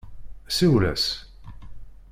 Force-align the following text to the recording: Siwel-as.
Siwel-as. 0.57 1.05